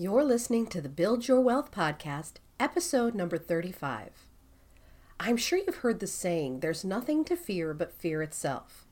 You're 0.00 0.22
listening 0.22 0.68
to 0.68 0.80
the 0.80 0.88
Build 0.88 1.26
Your 1.26 1.40
Wealth 1.40 1.72
podcast, 1.72 2.34
episode 2.60 3.16
number 3.16 3.36
35. 3.36 4.10
I'm 5.18 5.36
sure 5.36 5.58
you've 5.58 5.78
heard 5.78 5.98
the 5.98 6.06
saying, 6.06 6.60
there's 6.60 6.84
nothing 6.84 7.24
to 7.24 7.34
fear 7.34 7.74
but 7.74 7.98
fear 7.98 8.22
itself. 8.22 8.86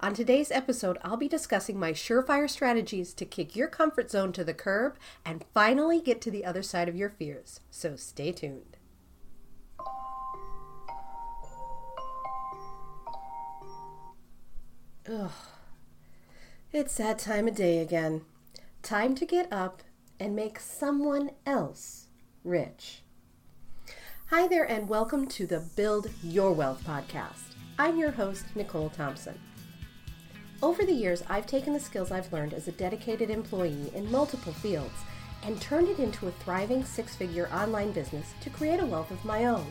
On 0.00 0.14
today's 0.14 0.50
episode, 0.50 0.96
I'll 1.04 1.18
be 1.18 1.28
discussing 1.28 1.78
my 1.78 1.92
surefire 1.92 2.48
strategies 2.48 3.12
to 3.12 3.26
kick 3.26 3.56
your 3.56 3.68
comfort 3.68 4.10
zone 4.10 4.32
to 4.32 4.42
the 4.42 4.54
curb 4.54 4.96
and 5.22 5.44
finally 5.52 6.00
get 6.00 6.22
to 6.22 6.30
the 6.30 6.46
other 6.46 6.62
side 6.62 6.88
of 6.88 6.96
your 6.96 7.10
fears. 7.10 7.60
So 7.70 7.94
stay 7.96 8.32
tuned. 8.32 8.78
Ugh. 15.06 15.30
It's 16.72 16.94
that 16.94 17.18
time 17.18 17.48
of 17.48 17.54
day 17.54 17.80
again. 17.80 18.22
Time 18.82 19.14
to 19.14 19.26
get 19.26 19.52
up 19.52 19.82
and 20.20 20.34
make 20.34 20.58
someone 20.58 21.30
else 21.46 22.06
rich. 22.42 23.02
Hi 24.30 24.48
there, 24.48 24.64
and 24.64 24.88
welcome 24.88 25.26
to 25.28 25.46
the 25.46 25.60
Build 25.76 26.10
Your 26.22 26.52
Wealth 26.52 26.82
podcast. 26.84 27.54
I'm 27.78 27.96
your 27.96 28.10
host, 28.10 28.44
Nicole 28.54 28.90
Thompson. 28.90 29.38
Over 30.60 30.84
the 30.84 30.92
years, 30.92 31.22
I've 31.28 31.46
taken 31.46 31.72
the 31.72 31.80
skills 31.80 32.10
I've 32.10 32.32
learned 32.32 32.52
as 32.52 32.66
a 32.66 32.72
dedicated 32.72 33.30
employee 33.30 33.92
in 33.94 34.10
multiple 34.10 34.52
fields 34.52 34.94
and 35.44 35.60
turned 35.60 35.88
it 35.88 36.00
into 36.00 36.26
a 36.26 36.32
thriving 36.32 36.84
six 36.84 37.14
figure 37.14 37.48
online 37.52 37.92
business 37.92 38.34
to 38.40 38.50
create 38.50 38.80
a 38.80 38.86
wealth 38.86 39.12
of 39.12 39.24
my 39.24 39.44
own. 39.44 39.66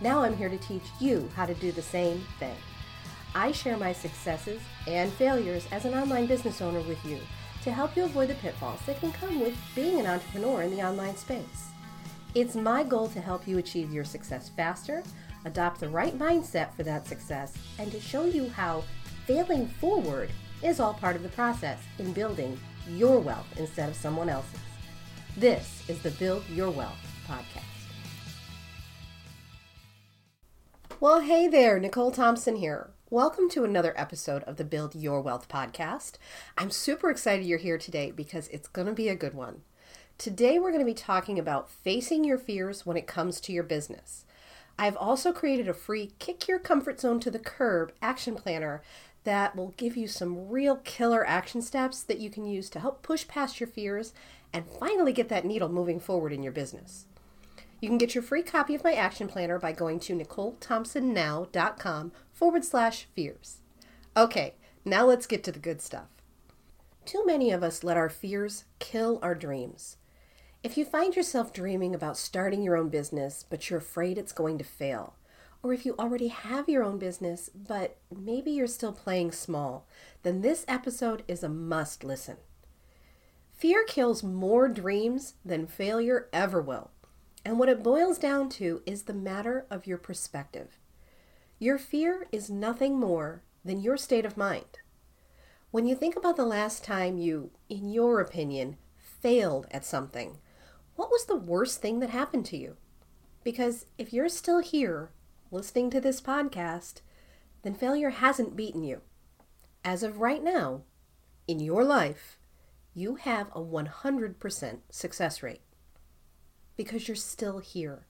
Now 0.00 0.22
I'm 0.22 0.36
here 0.36 0.48
to 0.48 0.58
teach 0.58 0.84
you 1.00 1.28
how 1.34 1.44
to 1.44 1.54
do 1.54 1.72
the 1.72 1.82
same 1.82 2.24
thing. 2.38 2.56
I 3.34 3.50
share 3.50 3.76
my 3.76 3.92
successes 3.92 4.60
and 4.86 5.12
failures 5.14 5.66
as 5.72 5.84
an 5.84 5.94
online 5.94 6.26
business 6.26 6.62
owner 6.62 6.80
with 6.82 7.04
you 7.04 7.18
to 7.66 7.72
help 7.72 7.96
you 7.96 8.04
avoid 8.04 8.28
the 8.28 8.34
pitfalls 8.36 8.78
that 8.86 9.00
can 9.00 9.10
come 9.10 9.40
with 9.40 9.56
being 9.74 9.98
an 9.98 10.06
entrepreneur 10.06 10.62
in 10.62 10.70
the 10.70 10.80
online 10.80 11.16
space. 11.16 11.70
It's 12.32 12.54
my 12.54 12.84
goal 12.84 13.08
to 13.08 13.20
help 13.20 13.48
you 13.48 13.58
achieve 13.58 13.92
your 13.92 14.04
success 14.04 14.50
faster, 14.56 15.02
adopt 15.44 15.80
the 15.80 15.88
right 15.88 16.16
mindset 16.16 16.72
for 16.76 16.84
that 16.84 17.08
success, 17.08 17.54
and 17.80 17.90
to 17.90 18.00
show 18.00 18.24
you 18.24 18.48
how 18.50 18.84
failing 19.26 19.66
forward 19.66 20.30
is 20.62 20.78
all 20.78 20.94
part 20.94 21.16
of 21.16 21.24
the 21.24 21.28
process 21.30 21.80
in 21.98 22.12
building 22.12 22.56
your 22.88 23.18
wealth 23.18 23.48
instead 23.56 23.88
of 23.88 23.96
someone 23.96 24.28
else's. 24.28 24.60
This 25.36 25.82
is 25.88 26.00
the 26.02 26.12
Build 26.12 26.44
Your 26.48 26.70
Wealth 26.70 26.94
podcast. 27.26 27.64
Well, 31.00 31.18
hey 31.18 31.48
there, 31.48 31.80
Nicole 31.80 32.12
Thompson 32.12 32.54
here. 32.54 32.90
Welcome 33.08 33.48
to 33.50 33.62
another 33.62 33.94
episode 33.96 34.42
of 34.48 34.56
the 34.56 34.64
Build 34.64 34.96
Your 34.96 35.20
Wealth 35.20 35.48
podcast. 35.48 36.14
I'm 36.58 36.72
super 36.72 37.08
excited 37.08 37.46
you're 37.46 37.56
here 37.56 37.78
today 37.78 38.10
because 38.10 38.48
it's 38.48 38.66
going 38.66 38.88
to 38.88 38.92
be 38.92 39.08
a 39.08 39.14
good 39.14 39.32
one. 39.32 39.62
Today, 40.18 40.58
we're 40.58 40.72
going 40.72 40.84
to 40.84 40.84
be 40.84 40.92
talking 40.92 41.38
about 41.38 41.70
facing 41.70 42.24
your 42.24 42.36
fears 42.36 42.84
when 42.84 42.96
it 42.96 43.06
comes 43.06 43.40
to 43.42 43.52
your 43.52 43.62
business. 43.62 44.24
I've 44.76 44.96
also 44.96 45.32
created 45.32 45.68
a 45.68 45.72
free 45.72 46.14
Kick 46.18 46.48
Your 46.48 46.58
Comfort 46.58 47.00
Zone 47.00 47.20
to 47.20 47.30
the 47.30 47.38
Curb 47.38 47.92
action 48.02 48.34
planner 48.34 48.82
that 49.22 49.54
will 49.54 49.72
give 49.76 49.96
you 49.96 50.08
some 50.08 50.48
real 50.48 50.78
killer 50.78 51.24
action 51.24 51.62
steps 51.62 52.02
that 52.02 52.18
you 52.18 52.28
can 52.28 52.44
use 52.44 52.68
to 52.70 52.80
help 52.80 53.04
push 53.04 53.28
past 53.28 53.60
your 53.60 53.68
fears 53.68 54.14
and 54.52 54.64
finally 54.80 55.12
get 55.12 55.28
that 55.28 55.44
needle 55.44 55.68
moving 55.68 56.00
forward 56.00 56.32
in 56.32 56.42
your 56.42 56.50
business. 56.50 57.06
You 57.80 57.88
can 57.88 57.98
get 57.98 58.14
your 58.14 58.22
free 58.22 58.42
copy 58.42 58.74
of 58.74 58.84
my 58.84 58.94
action 58.94 59.28
planner 59.28 59.58
by 59.58 59.72
going 59.72 60.00
to 60.00 60.14
NicoleThompsonNow.com 60.14 62.12
forward 62.32 62.64
slash 62.64 63.06
fears. 63.14 63.58
Okay, 64.16 64.54
now 64.84 65.04
let's 65.04 65.26
get 65.26 65.44
to 65.44 65.52
the 65.52 65.58
good 65.58 65.82
stuff. 65.82 66.08
Too 67.04 67.24
many 67.26 67.52
of 67.52 67.62
us 67.62 67.84
let 67.84 67.96
our 67.96 68.08
fears 68.08 68.64
kill 68.78 69.18
our 69.22 69.34
dreams. 69.34 69.98
If 70.62 70.76
you 70.76 70.84
find 70.84 71.14
yourself 71.14 71.52
dreaming 71.52 71.94
about 71.94 72.16
starting 72.16 72.62
your 72.62 72.76
own 72.76 72.88
business, 72.88 73.44
but 73.48 73.68
you're 73.68 73.78
afraid 73.78 74.18
it's 74.18 74.32
going 74.32 74.58
to 74.58 74.64
fail, 74.64 75.14
or 75.62 75.72
if 75.72 75.84
you 75.84 75.94
already 75.98 76.28
have 76.28 76.68
your 76.68 76.82
own 76.82 76.98
business, 76.98 77.50
but 77.54 77.98
maybe 78.10 78.50
you're 78.50 78.66
still 78.66 78.92
playing 78.92 79.32
small, 79.32 79.86
then 80.22 80.40
this 80.40 80.64
episode 80.66 81.22
is 81.28 81.42
a 81.44 81.48
must 81.48 82.02
listen. 82.02 82.38
Fear 83.52 83.84
kills 83.84 84.22
more 84.22 84.66
dreams 84.68 85.34
than 85.44 85.66
failure 85.66 86.28
ever 86.32 86.60
will. 86.60 86.90
And 87.46 87.60
what 87.60 87.68
it 87.68 87.84
boils 87.84 88.18
down 88.18 88.48
to 88.58 88.82
is 88.86 89.04
the 89.04 89.14
matter 89.14 89.66
of 89.70 89.86
your 89.86 89.98
perspective. 89.98 90.80
Your 91.60 91.78
fear 91.78 92.26
is 92.32 92.50
nothing 92.50 92.98
more 92.98 93.44
than 93.64 93.80
your 93.80 93.96
state 93.96 94.26
of 94.26 94.36
mind. 94.36 94.80
When 95.70 95.86
you 95.86 95.94
think 95.94 96.16
about 96.16 96.34
the 96.34 96.44
last 96.44 96.82
time 96.82 97.18
you, 97.18 97.52
in 97.68 97.88
your 97.88 98.20
opinion, 98.20 98.78
failed 98.96 99.68
at 99.70 99.84
something, 99.84 100.38
what 100.96 101.08
was 101.08 101.26
the 101.26 101.36
worst 101.36 101.80
thing 101.80 102.00
that 102.00 102.10
happened 102.10 102.46
to 102.46 102.56
you? 102.56 102.78
Because 103.44 103.86
if 103.96 104.12
you're 104.12 104.28
still 104.28 104.58
here 104.60 105.10
listening 105.52 105.88
to 105.90 106.00
this 106.00 106.20
podcast, 106.20 106.94
then 107.62 107.74
failure 107.74 108.10
hasn't 108.10 108.56
beaten 108.56 108.82
you. 108.82 109.02
As 109.84 110.02
of 110.02 110.18
right 110.18 110.42
now, 110.42 110.82
in 111.46 111.60
your 111.60 111.84
life, 111.84 112.40
you 112.92 113.14
have 113.14 113.46
a 113.52 113.60
100% 113.60 114.78
success 114.90 115.44
rate 115.44 115.60
because 116.76 117.08
you're 117.08 117.14
still 117.14 117.58
here. 117.58 118.06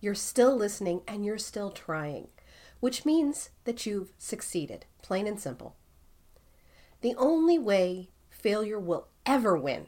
You're 0.00 0.14
still 0.14 0.56
listening 0.56 1.02
and 1.06 1.24
you're 1.24 1.38
still 1.38 1.70
trying, 1.70 2.28
which 2.80 3.04
means 3.04 3.50
that 3.64 3.86
you've 3.86 4.12
succeeded, 4.18 4.86
plain 5.00 5.26
and 5.26 5.38
simple. 5.38 5.76
The 7.00 7.14
only 7.16 7.58
way 7.58 8.08
failure 8.28 8.80
will 8.80 9.08
ever 9.24 9.56
win 9.56 9.86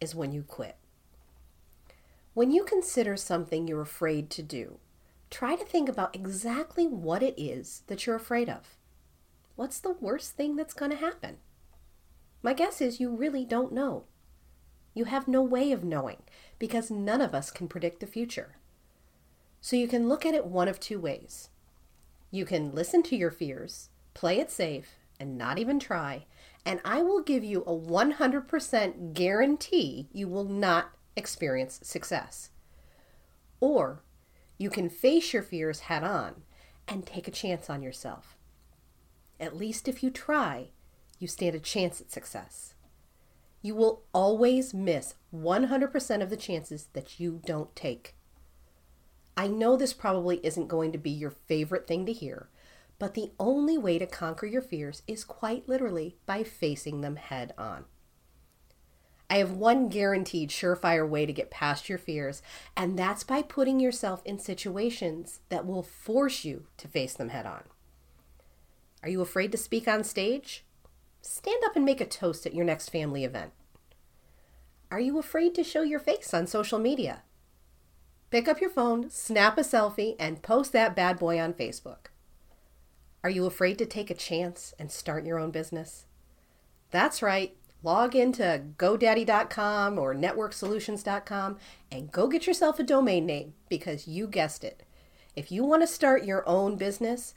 is 0.00 0.14
when 0.14 0.32
you 0.32 0.42
quit. 0.42 0.76
When 2.34 2.50
you 2.50 2.64
consider 2.64 3.16
something 3.16 3.66
you're 3.66 3.80
afraid 3.80 4.30
to 4.30 4.42
do, 4.42 4.78
try 5.30 5.56
to 5.56 5.64
think 5.64 5.88
about 5.88 6.14
exactly 6.14 6.86
what 6.86 7.22
it 7.22 7.34
is 7.36 7.82
that 7.86 8.06
you're 8.06 8.16
afraid 8.16 8.48
of. 8.48 8.76
What's 9.54 9.80
the 9.80 9.96
worst 10.00 10.36
thing 10.36 10.56
that's 10.56 10.74
going 10.74 10.90
to 10.90 10.96
happen? 10.98 11.38
My 12.42 12.52
guess 12.52 12.80
is 12.80 13.00
you 13.00 13.10
really 13.10 13.44
don't 13.44 13.72
know. 13.72 14.04
You 14.96 15.04
have 15.04 15.28
no 15.28 15.42
way 15.42 15.72
of 15.72 15.84
knowing 15.84 16.22
because 16.58 16.90
none 16.90 17.20
of 17.20 17.34
us 17.34 17.50
can 17.50 17.68
predict 17.68 18.00
the 18.00 18.06
future. 18.06 18.56
So 19.60 19.76
you 19.76 19.88
can 19.88 20.08
look 20.08 20.24
at 20.24 20.32
it 20.32 20.46
one 20.46 20.68
of 20.68 20.80
two 20.80 20.98
ways. 20.98 21.50
You 22.30 22.46
can 22.46 22.74
listen 22.74 23.02
to 23.02 23.16
your 23.16 23.30
fears, 23.30 23.90
play 24.14 24.38
it 24.38 24.50
safe, 24.50 24.96
and 25.20 25.36
not 25.36 25.58
even 25.58 25.78
try, 25.78 26.24
and 26.64 26.80
I 26.82 27.02
will 27.02 27.20
give 27.22 27.44
you 27.44 27.60
a 27.64 27.76
100% 27.76 29.12
guarantee 29.12 30.08
you 30.14 30.28
will 30.28 30.44
not 30.44 30.92
experience 31.14 31.78
success. 31.82 32.48
Or 33.60 34.00
you 34.56 34.70
can 34.70 34.88
face 34.88 35.34
your 35.34 35.42
fears 35.42 35.80
head 35.80 36.04
on 36.04 36.36
and 36.88 37.04
take 37.04 37.28
a 37.28 37.32
chance 37.32 37.68
on 37.68 37.82
yourself. 37.82 38.38
At 39.38 39.58
least 39.58 39.88
if 39.88 40.02
you 40.02 40.08
try, 40.08 40.68
you 41.18 41.28
stand 41.28 41.54
a 41.54 41.60
chance 41.60 42.00
at 42.00 42.10
success 42.10 42.72
you 43.66 43.74
will 43.74 44.04
always 44.14 44.72
miss 44.72 45.16
100% 45.34 46.22
of 46.22 46.30
the 46.30 46.36
chances 46.36 46.86
that 46.92 47.18
you 47.18 47.42
don't 47.44 47.74
take. 47.74 48.14
I 49.36 49.48
know 49.48 49.76
this 49.76 49.92
probably 49.92 50.38
isn't 50.44 50.68
going 50.68 50.92
to 50.92 50.98
be 50.98 51.10
your 51.10 51.32
favorite 51.32 51.88
thing 51.88 52.06
to 52.06 52.12
hear, 52.12 52.48
but 53.00 53.14
the 53.14 53.32
only 53.40 53.76
way 53.76 53.98
to 53.98 54.06
conquer 54.06 54.46
your 54.46 54.62
fears 54.62 55.02
is 55.08 55.24
quite 55.24 55.68
literally 55.68 56.16
by 56.26 56.44
facing 56.44 57.00
them 57.00 57.16
head 57.16 57.54
on. 57.58 57.86
I 59.28 59.38
have 59.38 59.50
one 59.50 59.88
guaranteed 59.88 60.50
surefire 60.50 61.06
way 61.06 61.26
to 61.26 61.32
get 61.32 61.50
past 61.50 61.88
your 61.88 61.98
fears, 61.98 62.42
and 62.76 62.96
that's 62.96 63.24
by 63.24 63.42
putting 63.42 63.80
yourself 63.80 64.22
in 64.24 64.38
situations 64.38 65.40
that 65.48 65.66
will 65.66 65.82
force 65.82 66.44
you 66.44 66.68
to 66.76 66.86
face 66.86 67.14
them 67.14 67.30
head 67.30 67.46
on. 67.46 67.64
Are 69.02 69.08
you 69.08 69.22
afraid 69.22 69.50
to 69.50 69.58
speak 69.58 69.88
on 69.88 70.04
stage? 70.04 70.65
Stand 71.26 71.62
up 71.64 71.74
and 71.74 71.84
make 71.84 72.00
a 72.00 72.06
toast 72.06 72.46
at 72.46 72.54
your 72.54 72.64
next 72.64 72.90
family 72.90 73.24
event. 73.24 73.52
Are 74.92 75.00
you 75.00 75.18
afraid 75.18 75.56
to 75.56 75.64
show 75.64 75.82
your 75.82 75.98
face 75.98 76.32
on 76.32 76.46
social 76.46 76.78
media? 76.78 77.22
Pick 78.30 78.46
up 78.46 78.60
your 78.60 78.70
phone, 78.70 79.10
snap 79.10 79.58
a 79.58 79.62
selfie, 79.62 80.14
and 80.20 80.42
post 80.42 80.72
that 80.72 80.94
bad 80.94 81.18
boy 81.18 81.40
on 81.40 81.52
Facebook. 81.52 82.10
Are 83.24 83.30
you 83.30 83.44
afraid 83.44 83.76
to 83.78 83.86
take 83.86 84.08
a 84.08 84.14
chance 84.14 84.72
and 84.78 84.92
start 84.92 85.26
your 85.26 85.40
own 85.40 85.50
business? 85.50 86.06
That's 86.92 87.22
right. 87.22 87.56
Log 87.82 88.14
into 88.14 88.62
GoDaddy.com 88.78 89.98
or 89.98 90.14
NetworkSolutions.com 90.14 91.56
and 91.90 92.12
go 92.12 92.28
get 92.28 92.46
yourself 92.46 92.78
a 92.78 92.84
domain 92.84 93.26
name 93.26 93.54
because 93.68 94.06
you 94.06 94.28
guessed 94.28 94.62
it. 94.62 94.84
If 95.34 95.50
you 95.50 95.64
want 95.64 95.82
to 95.82 95.88
start 95.88 96.24
your 96.24 96.48
own 96.48 96.76
business, 96.76 97.34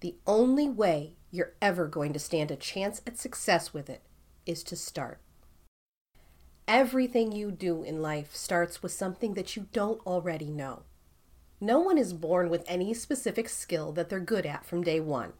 the 0.00 0.14
only 0.26 0.68
way 0.68 1.16
you're 1.30 1.54
ever 1.62 1.86
going 1.86 2.12
to 2.12 2.18
stand 2.18 2.50
a 2.50 2.56
chance 2.56 3.00
at 3.06 3.18
success 3.18 3.72
with 3.72 3.88
it 3.88 4.02
is 4.46 4.62
to 4.64 4.76
start. 4.76 5.20
Everything 6.66 7.32
you 7.32 7.50
do 7.50 7.82
in 7.82 8.00
life 8.02 8.34
starts 8.34 8.82
with 8.82 8.92
something 8.92 9.34
that 9.34 9.56
you 9.56 9.66
don't 9.72 10.04
already 10.06 10.50
know. 10.50 10.82
No 11.60 11.80
one 11.80 11.98
is 11.98 12.12
born 12.12 12.48
with 12.48 12.64
any 12.66 12.94
specific 12.94 13.48
skill 13.48 13.92
that 13.92 14.08
they're 14.08 14.20
good 14.20 14.46
at 14.46 14.64
from 14.64 14.82
day 14.82 15.00
one. 15.00 15.32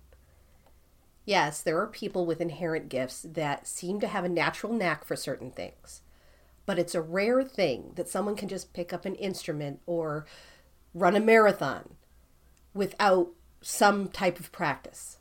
Yes, 1.25 1.63
there 1.63 1.79
are 1.81 1.87
people 1.87 2.27
with 2.27 2.41
inherent 2.41 2.89
gifts 2.89 3.23
that 3.23 3.67
seem 3.67 4.01
to 4.01 4.09
have 4.09 4.25
a 4.25 4.29
natural 4.29 4.73
knack 4.73 5.05
for 5.05 5.17
certain 5.17 5.51
things. 5.51 6.03
but 6.67 6.79
it's 6.79 6.95
a 6.95 7.03
rare 7.03 7.43
thing 7.43 7.93
that 7.97 8.09
someone 8.09 8.37
can 8.37 8.49
just 8.49 8.73
pick 8.73 8.93
up 8.93 9.05
an 9.05 9.17
instrument 9.17 9.81
or 9.87 10.25
run 10.95 11.17
a 11.17 11.21
marathon 11.21 11.97
without 12.75 13.31
some 13.61 14.09
type 14.09 14.39
of 14.39 14.53
practice. 14.53 15.19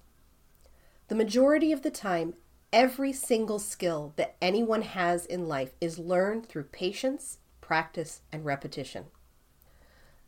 The 1.09 1.15
majority 1.15 1.71
of 1.71 1.81
the 1.81 1.89
time, 1.89 2.35
every 2.71 3.13
single 3.13 3.57
skill 3.57 4.13
that 4.15 4.35
anyone 4.39 4.83
has 4.83 5.25
in 5.25 5.47
life 5.47 5.71
is 5.81 5.97
learned 5.97 6.47
through 6.47 6.65
patience, 6.65 7.39
practice, 7.61 8.21
and 8.31 8.45
repetition. 8.45 9.05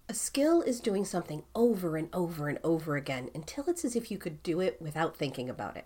A 0.10 0.16
skill 0.16 0.63
is 0.63 0.80
doing 0.80 1.06
something 1.06 1.44
over 1.54 1.98
and 1.98 2.10
over 2.12 2.50
and 2.50 2.57
over 2.63 2.95
again 2.95 3.30
until 3.36 3.66
it's 3.68 3.86
as 3.86 3.95
if 3.95 4.10
you 4.10 4.18
could 4.18 4.42
do 4.42 4.60
it 4.60 4.81
without 4.81 5.16
thinking 5.16 5.51
about 5.51 5.78
it. 5.78 5.86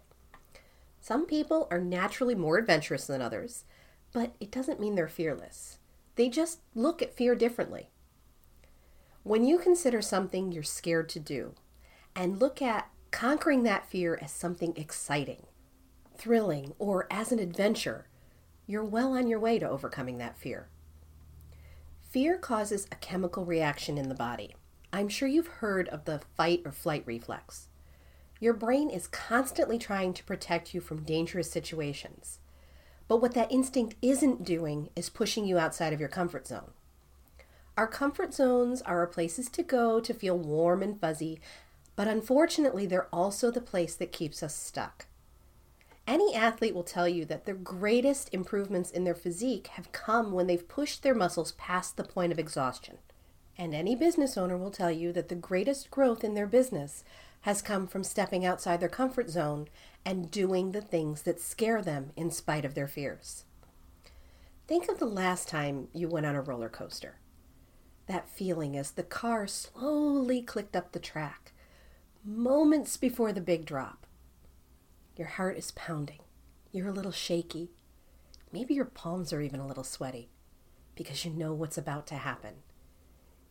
Some 1.02 1.26
people 1.26 1.68
are 1.70 1.82
naturally 1.82 2.34
more 2.34 2.58
adventurous 2.58 3.06
than 3.06 3.22
others, 3.22 3.66
but 4.14 4.34
it 4.40 4.50
doesn't 4.50 4.80
mean 4.80 4.96
they're 4.96 5.10
fearless. 5.10 5.78
They 6.16 6.30
just 6.30 6.62
look 6.74 7.02
at 7.02 7.18
fear 7.18 7.36
differently. 7.36 7.90
When 9.24 9.44
you 9.44 9.60
consider 9.60 10.02
something 10.02 10.54
you're 10.54 10.64
scared 10.64 11.10
to 11.10 11.20
do 11.20 11.54
and 12.16 12.40
look 12.40 12.62
at 12.62 12.90
conquering 13.16 13.64
that 13.64 13.90
fear 13.90 14.20
as 14.22 14.30
something 14.30 14.74
exciting, 14.76 15.46
thrilling, 16.18 16.74
or 16.78 17.08
as 17.10 17.32
an 17.32 17.40
adventure, 17.40 18.10
you're 18.68 18.84
well 18.84 19.14
on 19.14 19.26
your 19.26 19.40
way 19.40 19.58
to 19.58 19.70
overcoming 19.70 20.18
that 20.18 20.38
fear. 20.38 20.68
Fear 22.10 22.38
causes 22.40 22.86
a 22.92 22.98
chemical 22.98 23.46
reaction 23.46 23.98
in 23.98 24.10
the 24.10 24.16
body. 24.16 24.54
I'm 24.92 25.08
sure 25.08 25.30
you've 25.30 25.48
heard 25.48 25.88
of 25.88 26.04
the 26.04 26.20
fight 26.36 26.64
or 26.66 26.74
flight 26.74 27.04
reflex. 27.06 27.70
Your 28.42 28.54
brain 28.54 28.90
is 28.90 29.08
constantly 29.08 29.80
trying 29.80 30.14
to 30.14 30.24
protect 30.26 30.74
you 30.74 30.82
from 30.82 31.06
dangerous 31.06 31.50
situations. 31.50 32.40
But 33.08 33.22
what 33.22 33.34
that 33.34 33.50
instinct 33.50 33.96
isn't 34.02 34.44
doing 34.44 34.90
is 34.94 35.08
pushing 35.08 35.46
you 35.46 35.58
outside 35.58 35.94
of 35.94 36.02
your 36.02 36.10
comfort 36.10 36.48
zone. 36.48 36.72
Our 37.78 37.88
comfort 37.88 38.34
zones 38.34 38.82
are 38.82 39.00
our 39.00 39.08
places 39.08 39.50
to 39.52 39.64
go 39.64 40.02
to 40.02 40.14
feel 40.14 40.38
warm 40.38 40.82
and 40.82 41.00
fuzzy, 41.00 41.40
but 41.96 42.08
unfortunately, 42.08 42.86
they're 42.86 43.14
also 43.14 43.52
the 43.52 43.62
place 43.62 43.96
that 43.96 44.12
keeps 44.12 44.44
us 44.44 44.56
stuck. 44.56 45.06
Any 46.08 46.36
athlete 46.36 46.76
will 46.76 46.84
tell 46.84 47.08
you 47.08 47.26
that 47.26 47.46
their 47.46 47.56
greatest 47.56 48.32
improvements 48.34 48.92
in 48.92 49.06
their 49.06 49.16
physique 49.16 49.68
have 49.68 49.92
come 49.92 50.32
when 50.32 50.46
they've 50.46 50.68
pushed 50.68 51.02
their 51.02 51.16
muscles 51.16 51.54
past 51.54 51.98
the 51.98 52.04
point 52.04 52.32
of 52.32 52.38
exhaustion. 52.38 52.98
And 53.58 53.74
any 53.74 53.96
business 53.96 54.38
owner 54.38 54.58
will 54.58 54.70
tell 54.72 54.92
you 54.92 55.12
that 55.14 55.30
the 55.30 55.36
greatest 55.36 55.90
growth 55.90 56.24
in 56.24 56.36
their 56.36 56.46
business 56.46 57.04
has 57.42 57.62
come 57.62 57.88
from 57.88 58.04
stepping 58.04 58.46
outside 58.46 58.80
their 58.80 58.90
comfort 58.90 59.30
zone 59.30 59.68
and 60.04 60.30
doing 60.30 60.72
the 60.72 60.82
things 60.82 61.24
that 61.24 61.40
scare 61.40 61.82
them 61.82 62.12
in 62.16 62.30
spite 62.30 62.66
of 62.66 62.76
their 62.76 62.88
fears. 62.88 63.46
Think 64.68 64.90
of 64.90 65.00
the 65.00 65.06
last 65.06 65.48
time 65.48 65.88
you 65.94 66.08
went 66.08 66.26
on 66.26 66.36
a 66.36 66.42
roller 66.42 66.70
coaster. 66.70 67.20
That 68.08 68.30
feeling 68.30 68.78
as 68.78 68.92
the 68.92 69.04
car 69.04 69.48
slowly 69.48 70.42
clicked 70.42 70.76
up 70.76 70.92
the 70.92 71.00
track, 71.00 71.54
moments 72.26 72.98
before 72.98 73.32
the 73.32 73.42
big 73.42 73.66
drop 73.66 74.08
your 75.16 75.28
heart 75.28 75.58
is 75.58 75.72
pounding. 75.72 76.20
You're 76.74 76.90
a 76.90 76.94
little 76.94 77.12
shaky. 77.12 77.70
Maybe 78.52 78.74
your 78.74 78.84
palms 78.84 79.32
are 79.32 79.40
even 79.40 79.62
a 79.62 79.68
little 79.68 79.84
sweaty 79.84 80.30
because 80.96 81.24
you 81.24 81.32
know 81.32 81.54
what's 81.54 81.78
about 81.78 82.06
to 82.08 82.16
happen. 82.16 82.56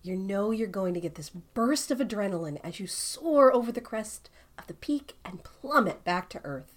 You 0.03 0.17
know 0.17 0.51
you're 0.51 0.69
going 0.69 0.93
to 0.93 1.01
get 1.01 1.15
this 1.15 1.31
burst 1.31 1.91
of 1.91 1.99
adrenaline 1.99 2.61
as 2.63 2.79
you 2.81 2.87
soar 2.87 3.55
over 3.55 3.73
the 3.73 3.81
crest 3.81 4.29
of 4.59 4.67
the 4.67 4.75
peak 4.75 5.15
and 5.25 5.43
plummet 5.43 6.05
back 6.05 6.29
to 6.31 6.41
earth. 6.45 6.75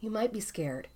You 0.00 0.10
might 0.10 0.34
be 0.34 0.40
scared. 0.40 0.88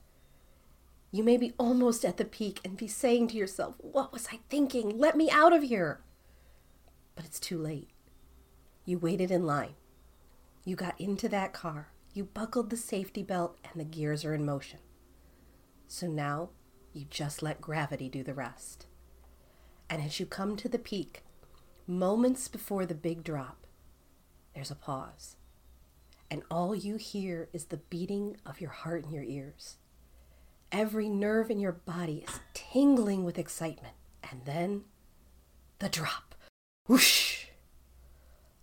You 1.13 1.23
may 1.23 1.39
be 1.39 1.55
almost 1.59 2.05
at 2.05 2.19
the 2.19 2.27
peak 2.27 2.61
and 2.63 2.77
be 2.77 2.89
saying 2.89 3.29
to 3.29 3.37
yourself, 3.37 3.77
What 3.79 4.13
was 4.13 4.29
I 4.33 4.41
thinking? 4.51 4.99
Let 4.99 5.17
me 5.17 5.31
out 5.31 5.55
of 5.55 5.63
here. 5.63 6.01
But 7.15 7.25
it's 7.25 7.41
too 7.41 7.57
late. 7.57 7.89
You 8.85 8.99
waited 8.99 9.31
in 9.31 9.47
line. 9.47 9.75
You 10.65 10.77
got 10.77 11.01
into 11.01 11.29
that 11.31 11.53
car. 11.53 11.89
You 12.13 12.25
buckled 12.25 12.71
the 12.71 12.77
safety 12.77 13.23
belt 13.23 13.59
and 13.65 13.81
the 13.81 13.85
gears 13.85 14.25
are 14.25 14.35
in 14.35 14.45
motion. 14.45 14.79
So 15.89 16.07
now 16.07 16.51
you 16.93 17.07
just 17.09 17.43
let 17.43 17.61
gravity 17.61 18.09
do 18.09 18.23
the 18.23 18.35
rest. 18.35 18.87
And 19.91 20.03
as 20.03 20.21
you 20.21 20.27
come 20.27 20.57
to 20.57 20.69
the 20.69 20.79
peak, 20.79 21.23
moments 21.87 22.49
before 22.49 22.87
the 22.87 22.95
big 22.95 23.25
drop, 23.25 23.67
there's 24.55 24.71
a 24.71 24.77
pause. 24.77 25.37
And 26.31 26.43
all 26.51 26.75
you 26.75 26.97
hear 26.97 27.49
is 27.53 27.67
the 27.67 27.77
beating 27.77 28.37
of 28.47 28.61
your 28.61 28.71
heart 28.71 29.05
in 29.05 29.13
your 29.13 29.25
ears. 29.25 29.77
Every 30.73 31.09
nerve 31.09 31.51
in 31.51 31.61
your 31.61 31.73
body 31.73 32.25
is 32.27 32.41
tingling 32.55 33.25
with 33.25 33.39
excitement. 33.39 33.95
And 34.31 34.43
then 34.45 34.85
the 35.79 35.89
drop. 35.89 36.35
Whoosh! 36.87 37.44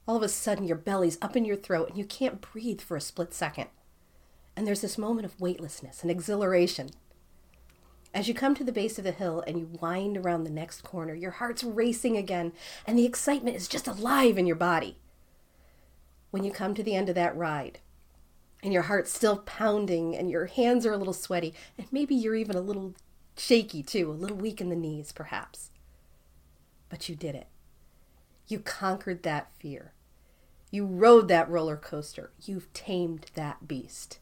All 0.07 0.17
of 0.17 0.23
a 0.23 0.29
sudden 0.29 0.65
your 0.65 0.77
belly's 0.77 1.17
up 1.21 1.35
in 1.35 1.45
your 1.45 1.55
throat 1.55 1.89
and 1.89 1.97
you 1.97 2.05
can't 2.05 2.41
breathe 2.41 2.81
for 2.81 2.97
a 2.97 3.01
split 3.01 3.33
second. 3.33 3.67
And 4.55 4.67
there's 4.67 4.81
this 4.81 4.97
moment 4.97 5.25
of 5.25 5.39
weightlessness 5.39 6.01
and 6.01 6.11
exhilaration. 6.11 6.89
As 8.13 8.27
you 8.27 8.33
come 8.33 8.55
to 8.55 8.63
the 8.63 8.73
base 8.73 8.97
of 8.97 9.05
the 9.05 9.11
hill 9.11 9.41
and 9.47 9.57
you 9.57 9.69
wind 9.79 10.17
around 10.17 10.43
the 10.43 10.49
next 10.49 10.83
corner, 10.83 11.13
your 11.13 11.31
heart's 11.31 11.63
racing 11.63 12.17
again 12.17 12.51
and 12.85 12.97
the 12.97 13.05
excitement 13.05 13.55
is 13.55 13.67
just 13.67 13.87
alive 13.87 14.37
in 14.37 14.45
your 14.45 14.57
body. 14.57 14.97
When 16.31 16.43
you 16.43 16.51
come 16.51 16.73
to 16.75 16.83
the 16.83 16.95
end 16.95 17.09
of 17.09 17.15
that 17.15 17.35
ride, 17.35 17.79
and 18.63 18.71
your 18.71 18.83
heart's 18.83 19.11
still 19.13 19.37
pounding 19.37 20.15
and 20.15 20.29
your 20.29 20.45
hands 20.45 20.85
are 20.85 20.93
a 20.93 20.97
little 20.97 21.13
sweaty, 21.13 21.53
and 21.77 21.87
maybe 21.91 22.15
you're 22.15 22.35
even 22.35 22.55
a 22.55 22.61
little 22.61 22.93
shaky 23.37 23.81
too, 23.81 24.11
a 24.11 24.13
little 24.13 24.37
weak 24.37 24.61
in 24.61 24.69
the 24.69 24.75
knees 24.75 25.11
perhaps. 25.11 25.71
But 26.89 27.09
you 27.09 27.15
did 27.15 27.35
it. 27.35 27.47
You 28.51 28.59
conquered 28.59 29.23
that 29.23 29.49
fear. 29.59 29.93
You 30.71 30.85
rode 30.85 31.29
that 31.29 31.49
roller 31.49 31.77
coaster. 31.77 32.31
You've 32.43 32.71
tamed 32.73 33.31
that 33.35 33.65
beast. 33.65 34.19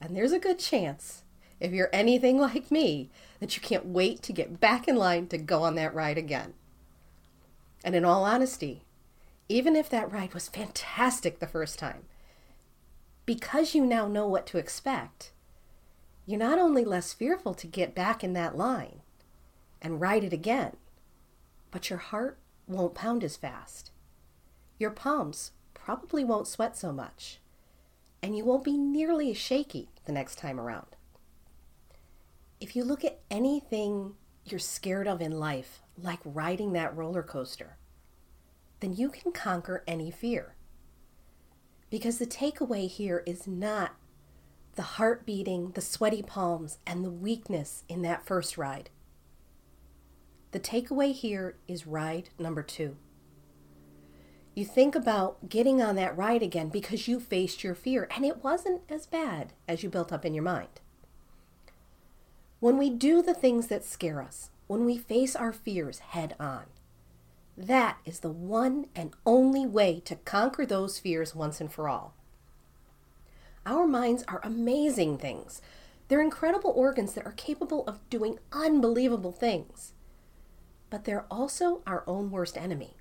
And 0.00 0.16
there's 0.16 0.30
a 0.30 0.38
good 0.38 0.60
chance, 0.60 1.24
if 1.58 1.72
you're 1.72 1.90
anything 1.92 2.38
like 2.38 2.70
me, 2.70 3.10
that 3.40 3.56
you 3.56 3.62
can't 3.62 3.86
wait 3.86 4.22
to 4.22 4.32
get 4.32 4.60
back 4.60 4.86
in 4.86 4.94
line 4.94 5.26
to 5.28 5.38
go 5.38 5.64
on 5.64 5.74
that 5.74 5.92
ride 5.92 6.18
again. 6.18 6.54
And 7.82 7.96
in 7.96 8.04
all 8.04 8.22
honesty, 8.22 8.84
even 9.48 9.74
if 9.74 9.90
that 9.90 10.12
ride 10.12 10.34
was 10.34 10.48
fantastic 10.48 11.40
the 11.40 11.48
first 11.48 11.80
time, 11.80 12.04
because 13.26 13.74
you 13.74 13.84
now 13.84 14.06
know 14.06 14.28
what 14.28 14.46
to 14.46 14.58
expect, 14.58 15.32
you're 16.26 16.38
not 16.38 16.60
only 16.60 16.84
less 16.84 17.12
fearful 17.12 17.54
to 17.54 17.66
get 17.66 17.92
back 17.92 18.22
in 18.22 18.34
that 18.34 18.56
line 18.56 19.00
and 19.82 20.00
ride 20.00 20.22
it 20.22 20.32
again, 20.32 20.76
but 21.72 21.90
your 21.90 21.98
heart 21.98 22.38
won't 22.68 22.94
pound 22.94 23.24
as 23.24 23.36
fast. 23.36 23.90
Your 24.78 24.90
palms 24.90 25.52
probably 25.74 26.24
won't 26.24 26.46
sweat 26.46 26.76
so 26.76 26.92
much, 26.92 27.40
and 28.22 28.36
you 28.36 28.44
won't 28.44 28.64
be 28.64 28.76
nearly 28.76 29.30
as 29.30 29.36
shaky 29.36 29.88
the 30.04 30.12
next 30.12 30.36
time 30.36 30.60
around. 30.60 30.96
If 32.60 32.76
you 32.76 32.84
look 32.84 33.04
at 33.04 33.20
anything 33.30 34.14
you're 34.44 34.58
scared 34.58 35.06
of 35.08 35.20
in 35.20 35.32
life, 35.32 35.82
like 35.96 36.20
riding 36.24 36.72
that 36.72 36.96
roller 36.96 37.22
coaster, 37.22 37.76
then 38.80 38.94
you 38.94 39.08
can 39.08 39.32
conquer 39.32 39.82
any 39.86 40.10
fear. 40.10 40.54
Because 41.90 42.18
the 42.18 42.26
takeaway 42.26 42.88
here 42.88 43.22
is 43.26 43.46
not 43.46 43.92
the 44.74 44.82
heart 44.82 45.26
beating, 45.26 45.72
the 45.72 45.80
sweaty 45.80 46.22
palms, 46.22 46.78
and 46.86 47.04
the 47.04 47.10
weakness 47.10 47.82
in 47.88 48.02
that 48.02 48.24
first 48.24 48.56
ride. 48.56 48.90
The 50.50 50.60
takeaway 50.60 51.12
here 51.12 51.56
is 51.66 51.86
ride 51.86 52.30
number 52.38 52.62
two. 52.62 52.96
You 54.54 54.64
think 54.64 54.94
about 54.94 55.48
getting 55.48 55.80
on 55.82 55.94
that 55.96 56.16
ride 56.16 56.42
again 56.42 56.68
because 56.68 57.06
you 57.06 57.20
faced 57.20 57.62
your 57.62 57.74
fear 57.74 58.08
and 58.14 58.24
it 58.24 58.42
wasn't 58.42 58.80
as 58.88 59.06
bad 59.06 59.52
as 59.68 59.82
you 59.82 59.88
built 59.88 60.12
up 60.12 60.24
in 60.24 60.34
your 60.34 60.42
mind. 60.42 60.80
When 62.60 62.76
we 62.76 62.90
do 62.90 63.22
the 63.22 63.34
things 63.34 63.68
that 63.68 63.84
scare 63.84 64.20
us, 64.20 64.50
when 64.66 64.84
we 64.84 64.98
face 64.98 65.36
our 65.36 65.52
fears 65.52 66.00
head 66.00 66.34
on, 66.40 66.64
that 67.56 67.98
is 68.04 68.20
the 68.20 68.30
one 68.30 68.86
and 68.96 69.14
only 69.26 69.66
way 69.66 70.00
to 70.06 70.16
conquer 70.16 70.64
those 70.64 70.98
fears 70.98 71.34
once 71.34 71.60
and 71.60 71.70
for 71.70 71.88
all. 71.88 72.14
Our 73.66 73.86
minds 73.86 74.24
are 74.26 74.40
amazing 74.42 75.18
things. 75.18 75.60
They're 76.08 76.20
incredible 76.20 76.72
organs 76.74 77.12
that 77.12 77.26
are 77.26 77.32
capable 77.32 77.84
of 77.86 78.00
doing 78.08 78.38
unbelievable 78.50 79.32
things. 79.32 79.92
But 80.90 81.04
they're 81.04 81.26
also 81.30 81.82
our 81.86 82.04
own 82.06 82.30
worst 82.30 82.56
enemy 82.56 82.96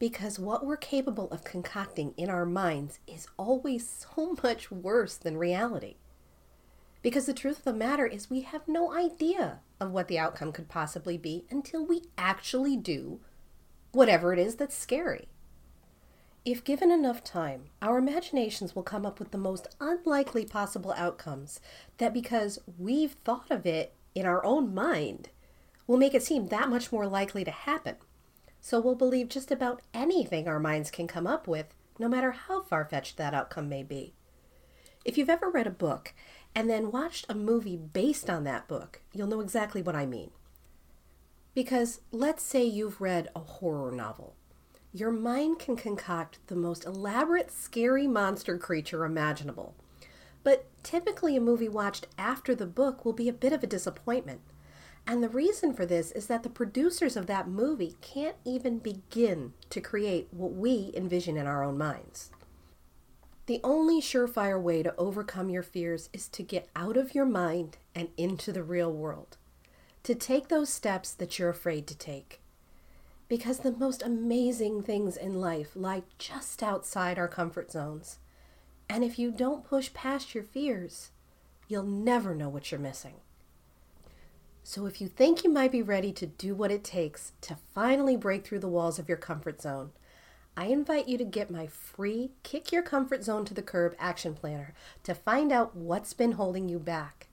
because 0.00 0.38
what 0.38 0.64
we're 0.64 0.78
capable 0.78 1.28
of 1.30 1.44
concocting 1.44 2.14
in 2.16 2.30
our 2.30 2.46
minds 2.46 2.98
is 3.06 3.28
always 3.36 3.86
so 3.88 4.36
much 4.42 4.70
worse 4.72 5.14
than 5.14 5.36
reality. 5.36 5.96
Because 7.02 7.26
the 7.26 7.34
truth 7.34 7.58
of 7.58 7.64
the 7.64 7.72
matter 7.72 8.06
is, 8.06 8.28
we 8.28 8.40
have 8.40 8.66
no 8.66 8.92
idea 8.92 9.60
of 9.78 9.90
what 9.90 10.08
the 10.08 10.18
outcome 10.18 10.52
could 10.52 10.68
possibly 10.68 11.16
be 11.16 11.44
until 11.50 11.84
we 11.84 12.02
actually 12.18 12.76
do 12.76 13.20
whatever 13.92 14.32
it 14.32 14.38
is 14.38 14.56
that's 14.56 14.76
scary. 14.76 15.28
If 16.44 16.64
given 16.64 16.90
enough 16.90 17.22
time, 17.22 17.64
our 17.82 17.98
imaginations 17.98 18.74
will 18.74 18.82
come 18.82 19.04
up 19.04 19.18
with 19.18 19.30
the 19.30 19.38
most 19.38 19.68
unlikely 19.80 20.46
possible 20.46 20.94
outcomes 20.96 21.60
that 21.98 22.14
because 22.14 22.58
we've 22.78 23.12
thought 23.12 23.50
of 23.50 23.66
it 23.66 23.94
in 24.14 24.24
our 24.24 24.44
own 24.44 24.74
mind 24.74 25.28
will 25.90 25.96
make 25.96 26.14
it 26.14 26.22
seem 26.22 26.46
that 26.46 26.68
much 26.68 26.92
more 26.92 27.08
likely 27.08 27.42
to 27.42 27.50
happen. 27.50 27.96
So 28.60 28.78
we'll 28.78 28.94
believe 28.94 29.28
just 29.28 29.50
about 29.50 29.82
anything 29.92 30.46
our 30.46 30.60
minds 30.60 30.88
can 30.88 31.08
come 31.08 31.26
up 31.26 31.48
with, 31.48 31.74
no 31.98 32.08
matter 32.08 32.30
how 32.30 32.62
far 32.62 32.84
fetched 32.84 33.16
that 33.16 33.34
outcome 33.34 33.68
may 33.68 33.82
be. 33.82 34.14
If 35.04 35.18
you've 35.18 35.28
ever 35.28 35.50
read 35.50 35.66
a 35.66 35.70
book 35.70 36.14
and 36.54 36.70
then 36.70 36.92
watched 36.92 37.26
a 37.28 37.34
movie 37.34 37.76
based 37.76 38.30
on 38.30 38.44
that 38.44 38.68
book, 38.68 39.00
you'll 39.12 39.26
know 39.26 39.40
exactly 39.40 39.82
what 39.82 39.96
I 39.96 40.06
mean. 40.06 40.30
Because 41.56 42.02
let's 42.12 42.44
say 42.44 42.62
you've 42.62 43.00
read 43.00 43.28
a 43.34 43.40
horror 43.40 43.90
novel. 43.90 44.36
Your 44.92 45.10
mind 45.10 45.58
can 45.58 45.74
concoct 45.74 46.38
the 46.46 46.54
most 46.54 46.84
elaborate, 46.84 47.50
scary 47.50 48.06
monster 48.06 48.58
creature 48.58 49.04
imaginable. 49.04 49.74
But 50.44 50.66
typically, 50.84 51.34
a 51.34 51.40
movie 51.40 51.68
watched 51.68 52.06
after 52.16 52.54
the 52.54 52.66
book 52.66 53.04
will 53.04 53.12
be 53.12 53.28
a 53.28 53.32
bit 53.32 53.52
of 53.52 53.64
a 53.64 53.66
disappointment. 53.66 54.40
And 55.10 55.24
the 55.24 55.28
reason 55.28 55.74
for 55.74 55.84
this 55.84 56.12
is 56.12 56.28
that 56.28 56.44
the 56.44 56.48
producers 56.48 57.16
of 57.16 57.26
that 57.26 57.48
movie 57.48 57.96
can't 58.00 58.36
even 58.44 58.78
begin 58.78 59.54
to 59.70 59.80
create 59.80 60.28
what 60.30 60.52
we 60.52 60.92
envision 60.94 61.36
in 61.36 61.48
our 61.48 61.64
own 61.64 61.76
minds. 61.76 62.30
The 63.46 63.58
only 63.64 64.00
surefire 64.00 64.62
way 64.62 64.84
to 64.84 64.94
overcome 64.94 65.50
your 65.50 65.64
fears 65.64 66.10
is 66.12 66.28
to 66.28 66.44
get 66.44 66.68
out 66.76 66.96
of 66.96 67.12
your 67.12 67.26
mind 67.26 67.76
and 67.92 68.10
into 68.16 68.52
the 68.52 68.62
real 68.62 68.92
world. 68.92 69.36
To 70.04 70.14
take 70.14 70.46
those 70.46 70.72
steps 70.72 71.12
that 71.14 71.40
you're 71.40 71.50
afraid 71.50 71.88
to 71.88 71.98
take. 71.98 72.40
Because 73.28 73.58
the 73.58 73.72
most 73.72 74.04
amazing 74.04 74.84
things 74.84 75.16
in 75.16 75.40
life 75.40 75.72
lie 75.74 76.04
just 76.18 76.62
outside 76.62 77.18
our 77.18 77.26
comfort 77.26 77.72
zones. 77.72 78.20
And 78.88 79.02
if 79.02 79.18
you 79.18 79.32
don't 79.32 79.64
push 79.64 79.92
past 79.92 80.36
your 80.36 80.44
fears, 80.44 81.10
you'll 81.66 81.82
never 81.82 82.32
know 82.32 82.48
what 82.48 82.70
you're 82.70 82.78
missing. 82.78 83.14
So 84.62 84.86
if 84.86 85.00
you 85.00 85.08
think 85.08 85.42
you 85.42 85.50
might 85.50 85.72
be 85.72 85.82
ready 85.82 86.12
to 86.12 86.26
do 86.26 86.54
what 86.54 86.70
it 86.70 86.84
takes 86.84 87.32
to 87.42 87.56
finally 87.74 88.16
break 88.16 88.46
through 88.46 88.60
the 88.60 88.68
walls 88.68 88.98
of 88.98 89.08
your 89.08 89.18
comfort 89.18 89.60
zone, 89.60 89.90
I 90.56 90.66
invite 90.66 91.08
you 91.08 91.18
to 91.18 91.24
get 91.24 91.50
my 91.50 91.66
free 91.66 92.30
Kick 92.42 92.70
Your 92.70 92.82
Comfort 92.82 93.24
Zone 93.24 93.44
to 93.46 93.54
the 93.54 93.62
Curb 93.62 93.96
action 93.98 94.34
planner 94.34 94.74
to 95.04 95.14
find 95.14 95.52
out 95.52 95.74
what's 95.74 96.12
been 96.12 96.32
holding 96.32 96.68
you 96.68 96.78
back 96.78 97.28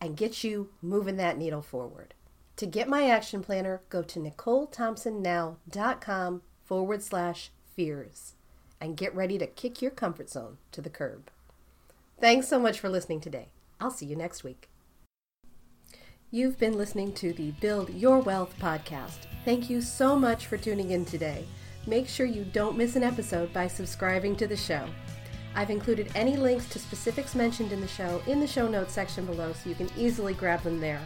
and 0.00 0.16
get 0.16 0.42
you 0.42 0.70
moving 0.80 1.16
that 1.16 1.36
needle 1.36 1.62
forward. 1.62 2.14
To 2.56 2.66
get 2.66 2.88
my 2.88 3.08
action 3.08 3.42
planner, 3.42 3.82
go 3.88 4.02
to 4.02 4.18
NicoleThompsonNow.com 4.18 6.42
forward 6.64 7.02
slash 7.02 7.50
fears 7.76 8.34
and 8.80 8.96
get 8.96 9.14
ready 9.14 9.36
to 9.38 9.46
kick 9.46 9.82
your 9.82 9.90
comfort 9.90 10.30
zone 10.30 10.56
to 10.72 10.80
the 10.80 10.90
curb. 10.90 11.30
Thanks 12.20 12.48
so 12.48 12.58
much 12.58 12.80
for 12.80 12.88
listening 12.88 13.20
today. 13.20 13.48
I'll 13.80 13.90
see 13.90 14.06
you 14.06 14.16
next 14.16 14.44
week. 14.44 14.68
You've 16.32 16.60
been 16.60 16.78
listening 16.78 17.12
to 17.14 17.32
the 17.32 17.50
Build 17.60 17.90
Your 17.90 18.20
Wealth 18.20 18.54
podcast. 18.60 19.26
Thank 19.44 19.68
you 19.68 19.80
so 19.80 20.14
much 20.14 20.46
for 20.46 20.56
tuning 20.56 20.92
in 20.92 21.04
today. 21.04 21.44
Make 21.88 22.06
sure 22.06 22.24
you 22.24 22.44
don't 22.44 22.78
miss 22.78 22.94
an 22.94 23.02
episode 23.02 23.52
by 23.52 23.66
subscribing 23.66 24.36
to 24.36 24.46
the 24.46 24.56
show. 24.56 24.86
I've 25.56 25.70
included 25.70 26.12
any 26.14 26.36
links 26.36 26.68
to 26.68 26.78
specifics 26.78 27.34
mentioned 27.34 27.72
in 27.72 27.80
the 27.80 27.88
show 27.88 28.22
in 28.28 28.38
the 28.38 28.46
show 28.46 28.68
notes 28.68 28.92
section 28.92 29.26
below 29.26 29.52
so 29.52 29.68
you 29.68 29.74
can 29.74 29.90
easily 29.98 30.32
grab 30.32 30.62
them 30.62 30.78
there. 30.78 31.00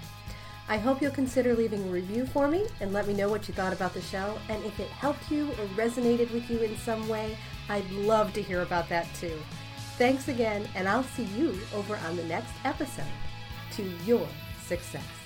I 0.68 0.76
hope 0.76 1.00
you'll 1.00 1.10
consider 1.10 1.54
leaving 1.54 1.84
a 1.84 1.90
review 1.90 2.26
for 2.26 2.46
me 2.46 2.66
and 2.82 2.92
let 2.92 3.08
me 3.08 3.14
know 3.14 3.30
what 3.30 3.48
you 3.48 3.54
thought 3.54 3.72
about 3.72 3.94
the 3.94 4.02
show. 4.02 4.38
And 4.50 4.62
if 4.66 4.78
it 4.78 4.90
helped 4.90 5.30
you 5.30 5.48
or 5.52 5.64
resonated 5.74 6.30
with 6.34 6.50
you 6.50 6.58
in 6.58 6.76
some 6.76 7.08
way, 7.08 7.38
I'd 7.70 7.90
love 7.92 8.34
to 8.34 8.42
hear 8.42 8.60
about 8.60 8.90
that 8.90 9.06
too. 9.18 9.38
Thanks 9.96 10.28
again, 10.28 10.68
and 10.74 10.86
I'll 10.86 11.02
see 11.02 11.24
you 11.24 11.58
over 11.74 11.96
on 11.96 12.16
the 12.16 12.24
next 12.24 12.52
episode 12.66 13.06
to 13.76 13.90
your 14.04 14.28
success. 14.64 15.23